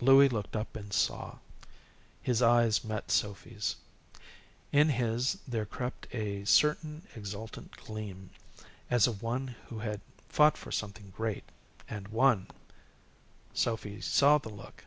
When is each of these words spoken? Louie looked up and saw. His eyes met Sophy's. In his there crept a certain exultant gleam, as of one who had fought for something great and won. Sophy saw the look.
Louie 0.00 0.28
looked 0.28 0.56
up 0.56 0.74
and 0.74 0.92
saw. 0.92 1.38
His 2.20 2.42
eyes 2.42 2.82
met 2.82 3.12
Sophy's. 3.12 3.76
In 4.72 4.88
his 4.88 5.38
there 5.46 5.64
crept 5.64 6.12
a 6.12 6.44
certain 6.44 7.06
exultant 7.14 7.76
gleam, 7.76 8.30
as 8.90 9.06
of 9.06 9.22
one 9.22 9.54
who 9.68 9.78
had 9.78 10.00
fought 10.28 10.58
for 10.58 10.72
something 10.72 11.12
great 11.16 11.44
and 11.88 12.08
won. 12.08 12.48
Sophy 13.54 14.00
saw 14.00 14.38
the 14.38 14.48
look. 14.48 14.86